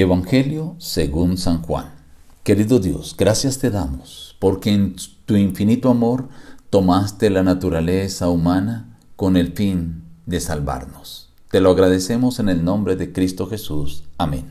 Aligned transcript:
Evangelio 0.00 0.76
según 0.78 1.36
San 1.38 1.60
Juan. 1.60 1.86
Querido 2.44 2.78
Dios, 2.78 3.16
gracias 3.18 3.58
te 3.58 3.68
damos, 3.68 4.36
porque 4.38 4.70
en 4.70 4.94
tu 5.26 5.34
infinito 5.34 5.90
amor 5.90 6.28
tomaste 6.70 7.30
la 7.30 7.42
naturaleza 7.42 8.28
humana 8.28 8.96
con 9.16 9.36
el 9.36 9.54
fin 9.54 10.04
de 10.24 10.38
salvarnos. 10.38 11.30
Te 11.50 11.60
lo 11.60 11.72
agradecemos 11.72 12.38
en 12.38 12.48
el 12.48 12.62
nombre 12.62 12.94
de 12.94 13.12
Cristo 13.12 13.48
Jesús. 13.48 14.04
Amén. 14.18 14.44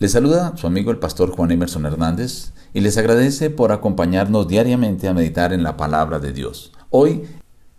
Les 0.00 0.12
saluda 0.12 0.54
su 0.58 0.66
amigo 0.66 0.90
el 0.90 0.98
pastor 0.98 1.30
Juan 1.30 1.52
Emerson 1.52 1.86
Hernández 1.86 2.52
y 2.74 2.80
les 2.80 2.98
agradece 2.98 3.48
por 3.48 3.72
acompañarnos 3.72 4.48
diariamente 4.48 5.08
a 5.08 5.14
meditar 5.14 5.54
en 5.54 5.62
la 5.62 5.78
palabra 5.78 6.18
de 6.18 6.34
Dios. 6.34 6.72
Hoy 6.90 7.22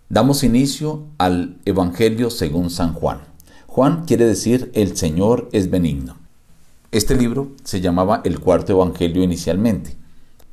damos 0.08 0.42
inicio 0.42 1.04
al 1.18 1.58
Evangelio 1.64 2.30
según 2.30 2.70
San 2.70 2.94
Juan. 2.94 3.20
Juan 3.68 4.06
quiere 4.06 4.26
decir 4.26 4.72
el 4.74 4.96
Señor 4.96 5.48
es 5.52 5.70
benigno. 5.70 6.18
Este 6.90 7.14
libro 7.14 7.52
se 7.64 7.82
llamaba 7.82 8.22
el 8.24 8.40
cuarto 8.40 8.72
Evangelio 8.72 9.22
inicialmente, 9.22 9.94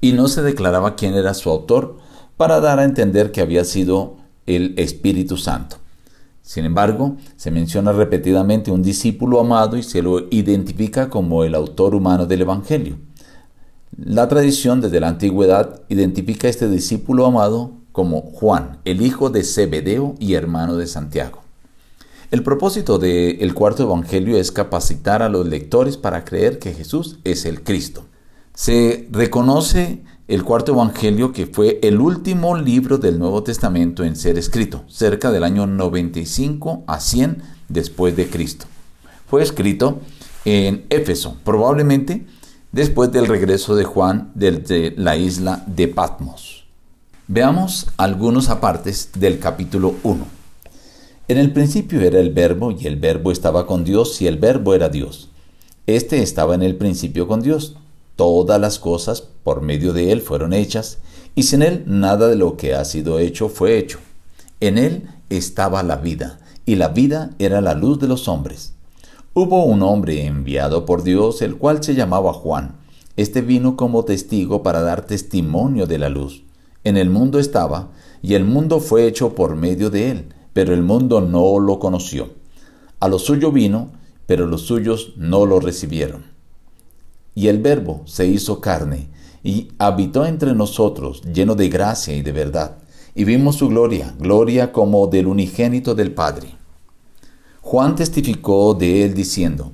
y 0.02 0.12
no 0.12 0.28
se 0.28 0.42
declaraba 0.42 0.98
quién 0.98 1.14
era 1.14 1.34
su 1.34 1.50
autor 1.50 1.96
para 2.36 2.60
dar 2.60 2.78
a 2.78 2.84
entender 2.84 3.32
que 3.32 3.40
había 3.40 3.64
sido 3.64 4.18
el 4.46 4.74
Espíritu 4.78 5.38
Santo. 5.38 5.78
Sin 6.42 6.66
embargo, 6.66 7.16
se 7.38 7.52
menciona 7.52 7.94
repetidamente 7.94 8.70
un 8.70 8.84
discípulo 8.84 9.40
amado 9.40 9.78
y 9.78 9.84
se 9.84 10.02
lo 10.02 10.28
identifica 10.30 11.10
como 11.10 11.46
el 11.46 11.56
autor 11.56 11.96
humano 11.96 12.26
del 12.26 12.42
Evangelio. 12.42 12.98
La 13.98 14.28
tradición 14.28 14.82
desde 14.82 15.00
la 15.00 15.08
antigüedad 15.08 15.84
identifica 15.88 16.48
a 16.48 16.50
este 16.50 16.68
discípulo 16.68 17.26
amado 17.26 17.72
como 17.94 18.22
Juan, 18.22 18.80
el 18.84 19.02
hijo 19.02 19.30
de 19.30 19.42
Zebedeo 19.46 20.16
y 20.20 20.34
hermano 20.34 20.76
de 20.76 20.88
Santiago. 20.88 21.45
El 22.32 22.42
propósito 22.42 22.98
del 22.98 23.54
cuarto 23.54 23.84
evangelio 23.84 24.38
es 24.38 24.52
capacitar 24.52 25.22
a 25.22 25.30
los 25.30 25.46
lectores 25.46 25.96
para 25.96 26.26
creer 26.26 26.58
que 26.58 26.74
Jesús 26.74 27.20
es 27.24 27.46
el 27.46 27.64
Cristo. 27.64 28.06
Se 28.56 29.08
reconoce 29.12 30.02
el 30.28 30.44
cuarto 30.44 30.74
evangelio 30.74 31.32
que 31.32 31.46
fue 31.46 31.80
el 31.84 32.00
último 32.00 32.58
libro 32.58 32.98
del 32.98 33.20
Nuevo 33.20 33.44
Testamento 33.44 34.04
en 34.04 34.16
ser 34.16 34.40
escrito, 34.40 34.84
cerca 34.88 35.30
del 35.30 35.44
año 35.44 35.68
95 35.68 36.84
a 36.88 37.00
100 37.00 37.44
después 37.70 38.16
de 38.16 38.28
Cristo. 38.28 38.66
Fue 39.28 39.44
escrito 39.44 40.00
en 40.46 40.86
Éfeso, 40.90 41.38
probablemente 41.44 42.26
después 42.72 43.12
del 43.12 43.28
regreso 43.28 43.76
de 43.76 43.84
Juan 43.84 44.32
desde 44.34 44.96
la 44.98 45.16
isla 45.16 45.64
de 45.68 45.88
Patmos. 45.88 46.66
Veamos 47.28 47.88
algunos 47.98 48.50
apartes 48.50 49.12
del 49.14 49.40
capítulo 49.40 49.96
1. 50.02 50.35
En 51.28 51.40
el 51.40 51.52
principio 51.52 52.02
era 52.02 52.20
el 52.20 52.30
verbo 52.30 52.70
y 52.70 52.86
el 52.86 52.98
verbo 52.98 53.32
estaba 53.32 53.66
con 53.66 53.84
Dios 53.84 54.22
y 54.22 54.28
el 54.28 54.38
verbo 54.38 54.76
era 54.76 54.90
Dios. 54.90 55.30
Este 55.88 56.22
estaba 56.22 56.54
en 56.54 56.62
el 56.62 56.76
principio 56.76 57.28
con 57.28 57.42
Dios. 57.42 57.78
Todas 58.16 58.62
las 58.62 58.78
cosas 58.78 59.22
por 59.22 59.62
medio 59.62 59.92
de 59.92 60.12
Él 60.12 60.22
fueron 60.22 60.54
hechas 60.54 61.00
y 61.34 61.44
sin 61.44 61.64
Él 61.64 61.84
nada 61.88 62.28
de 62.28 62.36
lo 62.36 62.58
que 62.58 62.76
ha 62.76 62.86
sido 62.86 63.18
hecho 63.18 63.50
fue 63.50 63.80
hecho. 63.80 63.98
En 64.60 64.78
Él 64.78 65.10
estaba 65.32 65.82
la 65.82 65.96
vida 65.96 66.40
y 66.64 66.76
la 66.76 66.90
vida 66.90 67.32
era 67.40 67.60
la 67.60 67.74
luz 67.74 68.00
de 68.00 68.08
los 68.08 68.28
hombres. 68.28 68.74
Hubo 69.34 69.66
un 69.66 69.82
hombre 69.82 70.28
enviado 70.28 70.86
por 70.86 71.02
Dios, 71.02 71.42
el 71.42 71.58
cual 71.58 71.84
se 71.84 71.96
llamaba 71.96 72.34
Juan. 72.34 72.76
Este 73.18 73.42
vino 73.42 73.76
como 73.76 74.06
testigo 74.06 74.62
para 74.62 74.82
dar 74.82 75.08
testimonio 75.08 75.88
de 75.88 75.98
la 75.98 76.10
luz. 76.10 76.44
En 76.84 76.98
el 76.98 77.10
mundo 77.10 77.40
estaba, 77.40 77.90
y 78.22 78.36
el 78.36 78.46
mundo 78.46 78.80
fue 78.80 79.08
hecho 79.08 79.34
por 79.34 79.56
medio 79.56 79.90
de 79.90 80.12
él, 80.12 80.35
pero 80.56 80.74
el 80.74 80.84
mundo 80.84 81.20
no 81.20 81.60
lo 81.60 81.80
conoció. 81.80 82.30
A 83.02 83.10
lo 83.10 83.20
suyo 83.20 83.52
vino, 83.52 83.92
pero 84.26 84.48
los 84.48 84.62
suyos 84.62 85.12
no 85.18 85.46
lo 85.46 85.60
recibieron. 85.60 86.24
Y 87.36 87.50
el 87.50 87.60
Verbo 87.60 88.04
se 88.06 88.26
hizo 88.26 88.62
carne 88.62 89.10
y 89.44 89.68
habitó 89.80 90.26
entre 90.26 90.56
nosotros, 90.56 91.22
lleno 91.24 91.56
de 91.56 91.68
gracia 91.68 92.16
y 92.16 92.22
de 92.22 92.32
verdad, 92.32 92.78
y 93.14 93.26
vimos 93.26 93.58
su 93.58 93.68
gloria, 93.68 94.16
gloria 94.18 94.72
como 94.72 95.08
del 95.08 95.28
unigénito 95.28 95.94
del 95.94 96.14
Padre. 96.14 96.56
Juan 97.60 97.98
testificó 97.98 98.76
de 98.76 99.04
él 99.04 99.14
diciendo, 99.14 99.74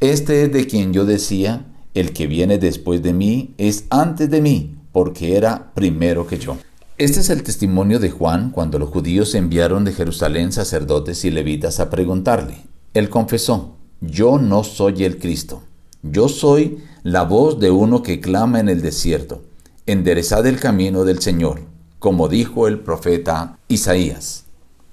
Este 0.00 0.44
es 0.44 0.52
de 0.52 0.66
quien 0.66 0.94
yo 0.94 1.04
decía, 1.04 1.66
el 1.92 2.14
que 2.14 2.26
viene 2.26 2.56
después 2.56 3.02
de 3.02 3.12
mí 3.12 3.52
es 3.58 3.84
antes 3.90 4.30
de 4.30 4.40
mí, 4.40 4.76
porque 4.92 5.36
era 5.36 5.74
primero 5.74 6.26
que 6.26 6.38
yo. 6.38 6.56
Este 7.02 7.18
es 7.18 7.30
el 7.30 7.42
testimonio 7.42 7.98
de 7.98 8.10
Juan 8.10 8.50
cuando 8.50 8.78
los 8.78 8.90
judíos 8.90 9.34
enviaron 9.34 9.84
de 9.84 9.92
Jerusalén 9.92 10.52
sacerdotes 10.52 11.24
y 11.24 11.32
levitas 11.32 11.80
a 11.80 11.90
preguntarle. 11.90 12.58
Él 12.94 13.10
confesó, 13.10 13.74
yo 14.00 14.38
no 14.38 14.62
soy 14.62 15.02
el 15.02 15.18
Cristo, 15.18 15.64
yo 16.04 16.28
soy 16.28 16.78
la 17.02 17.24
voz 17.24 17.58
de 17.58 17.72
uno 17.72 18.04
que 18.04 18.20
clama 18.20 18.60
en 18.60 18.68
el 18.68 18.82
desierto, 18.82 19.42
enderezad 19.84 20.46
el 20.46 20.60
camino 20.60 21.04
del 21.04 21.18
Señor, 21.20 21.62
como 21.98 22.28
dijo 22.28 22.68
el 22.68 22.78
profeta 22.78 23.58
Isaías. 23.66 24.44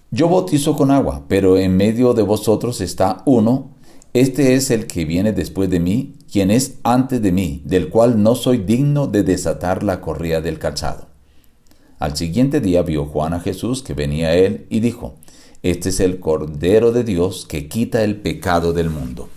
Yo 0.10 0.30
bautizo 0.30 0.76
con 0.76 0.90
agua, 0.90 1.26
pero 1.28 1.58
en 1.58 1.78
medio 1.78 2.16
de 2.16 2.24
vosotros 2.24 2.82
está 2.82 3.22
uno, 3.28 3.70
este 4.14 4.56
es 4.56 4.72
el 4.72 4.88
que 4.88 5.06
viene 5.06 5.32
después 5.32 5.70
de 5.70 5.80
mí, 5.80 6.16
quien 6.32 6.50
es 6.50 6.80
antes 6.82 7.22
de 7.22 7.32
mí, 7.32 7.62
del 7.66 7.90
cual 7.90 8.24
no 8.24 8.34
soy 8.34 8.58
digno 8.58 9.06
de 9.06 9.22
desatar 9.22 9.84
la 9.84 10.02
correa 10.02 10.42
del 10.42 10.58
calzado. 10.58 11.09
Al 12.00 12.16
siguiente 12.16 12.62
día 12.62 12.82
vio 12.82 13.06
Juan 13.06 13.34
a 13.34 13.42
Jesús 13.42 13.84
que 13.84 13.94
venía 13.94 14.30
a 14.30 14.36
él 14.36 14.66
y 14.70 14.80
dijo, 14.80 15.16
Este 15.64 15.90
es 15.90 16.00
el 16.00 16.20
Cordero 16.20 16.94
de 16.94 17.04
Dios 17.04 17.46
que 17.46 17.68
quita 17.68 18.04
el 18.04 18.16
pecado 18.16 18.72
del 18.72 18.90
mundo. 18.90 19.28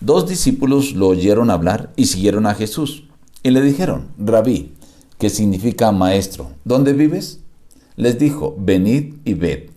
Dos 0.00 0.28
discípulos 0.28 0.94
lo 0.94 1.06
oyeron 1.06 1.50
hablar 1.50 1.92
y 1.94 2.06
siguieron 2.06 2.46
a 2.46 2.54
Jesús. 2.54 3.04
Y 3.44 3.50
le 3.50 3.62
dijeron, 3.62 4.08
Rabí, 4.18 4.72
que 5.18 5.30
significa 5.30 5.92
maestro, 5.92 6.50
¿dónde 6.64 6.92
vives? 6.92 7.40
Les 7.94 8.18
dijo, 8.18 8.56
venid 8.58 9.14
y 9.24 9.34
ved. 9.34 9.70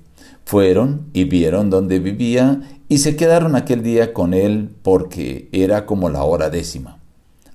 Fueron 0.44 1.08
y 1.14 1.26
vieron 1.26 1.70
dónde 1.70 2.00
vivía 2.00 2.62
y 2.90 2.98
se 2.98 3.16
quedaron 3.16 3.56
aquel 3.56 3.84
día 3.84 4.12
con 4.12 4.34
él 4.34 4.70
porque 4.82 5.50
era 5.52 5.86
como 5.86 6.10
la 6.10 6.24
hora 6.24 6.50
décima. 6.50 6.98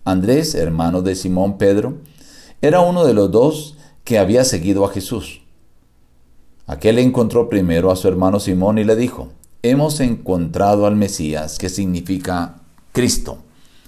Andrés, 0.05 0.55
hermano 0.55 1.03
de 1.03 1.17
Simón 1.17 1.59
Pedro, 1.59 1.99
era 2.63 2.81
uno 2.81 3.05
de 3.05 3.13
los 3.13 3.31
dos 3.31 3.76
que 4.07 4.21
había 4.21 4.45
seguido 4.45 4.85
a 4.87 4.93
Jesús. 4.93 5.43
Aquel 6.69 7.01
encontró 7.01 7.49
primero 7.49 7.91
a 7.91 7.97
su 7.97 8.07
hermano 8.07 8.39
Simón 8.39 8.79
y 8.79 8.85
le 8.85 8.95
dijo, 8.95 9.33
hemos 9.63 9.99
encontrado 9.99 10.87
al 10.87 10.95
Mesías, 10.95 11.59
que 11.59 11.69
significa 11.69 12.61
Cristo. 12.93 13.39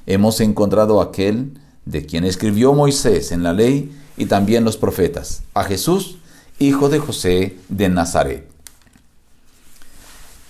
Hemos 0.06 0.40
encontrado 0.40 1.00
a 1.00 1.04
aquel 1.04 1.60
de 1.84 2.04
quien 2.04 2.24
escribió 2.24 2.74
Moisés 2.74 3.30
en 3.30 3.44
la 3.44 3.52
ley 3.52 3.96
y 4.16 4.26
también 4.26 4.64
los 4.64 4.76
profetas, 4.76 5.44
a 5.54 5.62
Jesús, 5.62 6.18
hijo 6.58 6.88
de 6.88 6.98
José 6.98 7.56
de 7.68 7.88
Nazaret. 7.88 8.48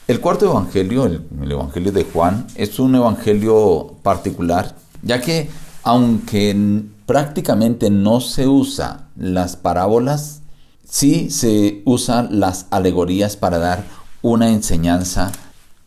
El 0.07 0.21
cuarto 0.21 0.47
evangelio, 0.47 1.05
el, 1.05 1.27
el, 1.43 1.53
evangelio 1.53 1.93
de 1.93 2.05
Juan, 2.05 2.47
es 2.55 2.79
un 2.79 2.95
evangelio 2.95 3.97
particular, 4.03 4.75
ya 5.03 5.21
que 5.21 5.51
aunque 5.89 6.55
prácticamente 7.07 7.89
no 7.89 8.21
se 8.21 8.47
usa 8.47 9.09
las 9.17 9.57
parábolas, 9.57 10.43
sí 10.87 11.31
se 11.31 11.81
usan 11.87 12.41
las 12.41 12.67
alegorías 12.69 13.39
para 13.39 13.57
dar 13.57 13.85
una 14.21 14.51
enseñanza 14.51 15.33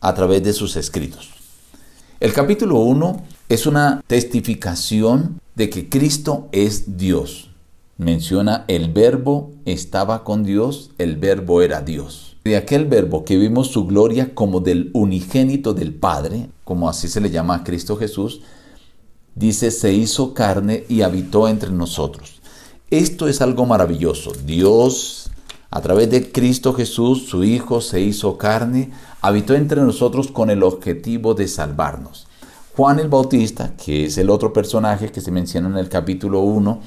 a 0.00 0.12
través 0.12 0.42
de 0.42 0.54
sus 0.54 0.74
escritos. 0.74 1.30
El 2.18 2.32
capítulo 2.32 2.80
1 2.80 3.22
es 3.48 3.64
una 3.64 4.02
testificación 4.08 5.40
de 5.54 5.70
que 5.70 5.88
Cristo 5.88 6.48
es 6.50 6.98
Dios. 6.98 7.50
Menciona 7.96 8.64
el 8.66 8.92
verbo 8.92 9.52
estaba 9.66 10.24
con 10.24 10.42
Dios, 10.42 10.90
el 10.98 11.14
verbo 11.14 11.62
era 11.62 11.80
Dios. 11.80 12.36
De 12.42 12.56
aquel 12.56 12.86
verbo 12.86 13.24
que 13.24 13.38
vimos 13.38 13.68
su 13.68 13.86
gloria 13.86 14.34
como 14.34 14.58
del 14.58 14.90
unigénito 14.94 15.74
del 15.74 15.94
Padre, 15.94 16.48
como 16.64 16.88
así 16.88 17.06
se 17.06 17.20
le 17.20 17.30
llama 17.30 17.54
a 17.54 17.62
Cristo 17.62 17.96
Jesús, 17.96 18.40
dice, 19.34 19.70
se 19.70 19.92
hizo 19.92 20.34
carne 20.34 20.84
y 20.88 21.02
habitó 21.02 21.48
entre 21.48 21.70
nosotros. 21.70 22.40
Esto 22.90 23.28
es 23.28 23.40
algo 23.40 23.64
maravilloso. 23.66 24.32
Dios, 24.44 25.30
a 25.70 25.80
través 25.80 26.10
de 26.10 26.30
Cristo 26.30 26.74
Jesús, 26.74 27.26
su 27.26 27.44
Hijo, 27.44 27.80
se 27.80 28.00
hizo 28.00 28.36
carne, 28.36 28.90
habitó 29.20 29.54
entre 29.54 29.80
nosotros 29.80 30.30
con 30.30 30.50
el 30.50 30.62
objetivo 30.62 31.34
de 31.34 31.48
salvarnos. 31.48 32.26
Juan 32.76 32.98
el 32.98 33.08
Bautista, 33.08 33.74
que 33.76 34.06
es 34.06 34.18
el 34.18 34.30
otro 34.30 34.52
personaje 34.52 35.10
que 35.10 35.20
se 35.20 35.30
menciona 35.30 35.68
en 35.68 35.76
el 35.76 35.88
capítulo 35.88 36.40
1, 36.40 36.80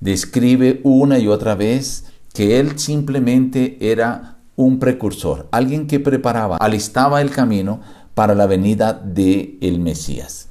describe 0.00 0.80
una 0.82 1.18
y 1.18 1.28
otra 1.28 1.54
vez 1.54 2.06
que 2.32 2.58
él 2.58 2.78
simplemente 2.78 3.78
era 3.80 4.38
un 4.56 4.78
precursor, 4.78 5.48
alguien 5.50 5.86
que 5.86 6.00
preparaba, 6.00 6.56
alistaba 6.56 7.20
el 7.20 7.30
camino 7.30 7.80
para 8.14 8.34
la 8.34 8.46
venida 8.46 8.92
de 8.92 9.58
el 9.60 9.80
Mesías 9.80 10.48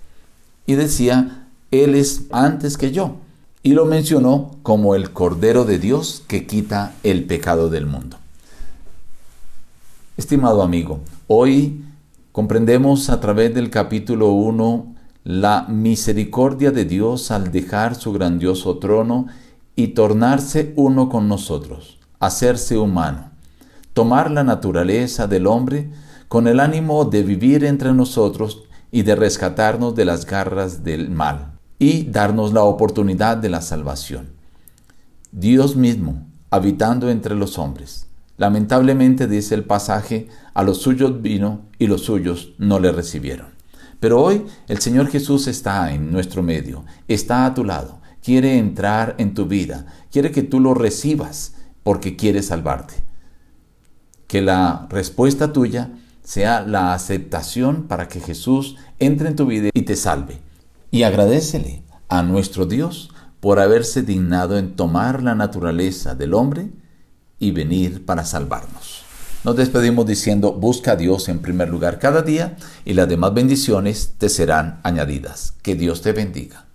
y 0.65 0.75
decía, 0.75 1.48
Él 1.71 1.95
es 1.95 2.24
antes 2.31 2.77
que 2.77 2.92
yo. 2.92 3.18
Y 3.62 3.74
lo 3.74 3.86
mencionó 3.86 4.51
como 4.62 4.95
el 4.95 5.12
Cordero 5.12 5.63
de 5.65 5.80
Dios 5.80 6.24
que 6.27 6.45
quita 6.45 6.94
el 7.04 7.24
pecado 7.25 7.69
del 7.69 7.86
mundo. 7.86 8.18
Estimado 10.18 10.62
amigo, 10.62 11.00
hoy 11.27 11.83
Comprendemos 12.33 13.12
a 13.12 13.19
través 13.19 13.54
del 13.54 13.69
capítulo 13.69 14.31
1 14.31 14.95
la 15.24 15.68
misericordia 15.69 16.71
de 16.71 16.83
Dios 16.83 17.30
al 17.30 17.51
dejar 17.51 17.94
su 17.94 18.12
grandioso 18.12 18.80
trono 18.80 19.27
y 19.75 19.89
tornarse 19.89 20.74
uno 20.75 21.09
con 21.09 21.27
nosotros, 21.27 22.00
hacerse 22.19 22.80
humano, 22.80 23.30
tomar 23.94 24.31
la 24.31 24.44
naturaleza 24.44 25.27
del 25.27 25.45
hombre 25.45 25.92
con 26.27 26.48
el 26.48 26.59
ánimo 26.59 27.06
de 27.06 27.21
vivir 27.21 27.63
entre 27.66 27.94
nosotros 27.94 28.63
y 28.94 29.01
de 29.01 29.16
rescatarnos 29.16 29.95
de 29.95 30.06
las 30.06 30.28
garras 30.28 30.84
del 30.84 31.10
mal 31.10 31.54
y 31.80 32.04
darnos 32.04 32.54
la 32.54 32.62
oportunidad 32.62 33.38
de 33.38 33.50
la 33.50 33.62
salvación. 33.62 34.30
Dios 35.31 35.75
mismo, 35.75 36.28
habitando 36.51 37.10
entre 37.10 37.34
los 37.34 37.57
hombres. 37.57 38.06
Lamentablemente, 38.38 39.28
dice 39.28 39.56
el 39.56 39.63
pasaje, 39.63 40.28
a 40.54 40.62
los 40.62 40.78
suyos 40.78 41.24
vino 41.24 41.62
y 41.80 41.88
los 41.88 42.01
suyos 42.01 42.54
no 42.60 42.80
le 42.80 42.92
recibieron. 42.92 43.48
Pero 44.00 44.22
hoy 44.22 44.45
el 44.68 44.78
Señor 44.78 45.07
Jesús 45.07 45.48
está 45.48 45.92
en 45.92 46.12
nuestro 46.12 46.44
medio, 46.44 46.86
está 47.07 47.48
a 47.48 47.56
tu 47.56 47.63
lado, 47.63 48.00
quiere 48.22 48.60
entrar 48.60 49.16
en 49.18 49.34
tu 49.34 49.48
vida, 49.48 49.88
quiere 50.12 50.31
que 50.31 50.44
tú 50.44 50.60
lo 50.60 50.75
recibas 50.75 51.56
porque 51.81 52.16
quiere 52.16 52.44
salvarte. 52.44 52.94
Que 54.28 54.44
la 54.44 54.86
respuesta 54.92 55.51
tuya 55.51 55.90
sea 56.23 56.61
la 56.61 56.93
aceptación 56.93 57.83
para 57.87 58.07
que 58.07 58.19
Jesús 58.19 58.77
entre 58.99 59.29
en 59.29 59.35
tu 59.35 59.45
vida 59.45 59.69
y 59.73 59.81
te 59.83 59.95
salve. 59.95 60.39
Y 60.91 61.03
agradecele 61.03 61.83
a 62.07 62.23
nuestro 62.23 62.65
Dios 62.65 63.09
por 63.39 63.59
haberse 63.59 64.03
dignado 64.03 64.57
en 64.57 64.75
tomar 64.75 65.21
la 65.21 65.35
naturaleza 65.35 66.15
del 66.15 66.33
hombre 66.33 66.69
y 67.39 67.51
venir 67.51 68.05
para 68.05 68.23
salvarnos. 68.23 69.03
Nos 69.43 69.57
despedimos 69.57 70.05
diciendo, 70.05 70.53
busca 70.53 70.93
a 70.93 70.95
Dios 70.95 71.27
en 71.27 71.39
primer 71.39 71.67
lugar 71.67 71.99
cada 71.99 72.21
día 72.21 72.55
y 72.85 72.93
las 72.93 73.09
demás 73.09 73.33
bendiciones 73.33 74.13
te 74.17 74.29
serán 74.29 74.79
añadidas. 74.83 75.55
Que 75.61 75.75
Dios 75.75 76.01
te 76.01 76.13
bendiga. 76.13 76.65